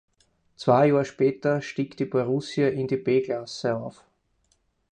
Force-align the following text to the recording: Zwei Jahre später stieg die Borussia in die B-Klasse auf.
Zwei 0.55 0.87
Jahre 0.87 1.05
später 1.05 1.61
stieg 1.61 1.95
die 1.95 2.05
Borussia 2.05 2.69
in 2.69 2.87
die 2.87 2.97
B-Klasse 2.97 3.75
auf. 3.77 4.03